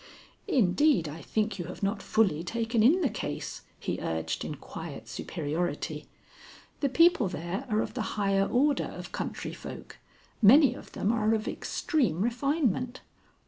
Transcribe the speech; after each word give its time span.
"Indeed, 0.47 1.07
I 1.07 1.21
think 1.21 1.59
you 1.59 1.65
have 1.65 1.83
not 1.83 2.01
fully 2.01 2.43
taken 2.43 2.81
in 2.81 3.01
the 3.01 3.07
case," 3.11 3.61
he 3.79 4.01
urged 4.01 4.43
in 4.43 4.55
quiet 4.55 5.07
superiority. 5.07 6.07
"The 6.79 6.89
people 6.89 7.27
there 7.27 7.67
are 7.69 7.81
of 7.81 7.93
the 7.93 8.01
higher 8.17 8.47
order 8.47 8.85
of 8.85 9.11
country 9.11 9.53
folk. 9.53 9.99
Many 10.41 10.73
of 10.73 10.93
them 10.93 11.11
are 11.11 11.35
of 11.35 11.47
extreme 11.47 12.23
refinement. 12.23 13.01